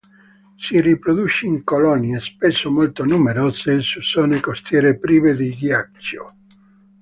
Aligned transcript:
Si 0.57 0.81
riproduce 0.81 1.45
in 1.45 1.63
colonie, 1.63 2.19
spesso 2.21 2.71
molto 2.71 3.05
numerose, 3.05 3.81
su 3.81 4.01
zone 4.01 4.39
costiere 4.39 4.97
prive 4.97 5.35
di 5.35 5.53
ghiaccio. 5.55 6.35